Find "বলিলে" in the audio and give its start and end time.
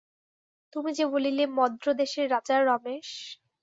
1.07-1.43